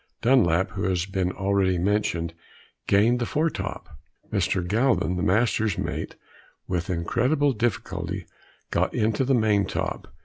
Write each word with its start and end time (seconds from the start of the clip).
Dunlap, 0.23 0.71
who 0.71 0.85
has 0.85 1.05
been 1.05 1.31
already 1.31 1.77
mentioned, 1.77 2.33
gained 2.87 3.19
the 3.19 3.27
fore 3.27 3.51
top. 3.51 3.87
Mr. 4.33 4.67
Galvin, 4.67 5.15
the 5.15 5.21
master's 5.21 5.77
mate, 5.77 6.15
with 6.67 6.89
incredible 6.89 7.53
difficulty, 7.53 8.25
got 8.71 8.95
into 8.95 9.23
the 9.23 9.35
main 9.35 9.65
top. 9.67 10.11